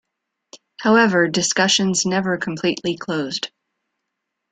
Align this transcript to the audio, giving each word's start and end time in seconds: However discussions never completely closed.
However 0.79 1.27
discussions 1.27 2.07
never 2.07 2.35
completely 2.39 2.97
closed. 2.97 3.51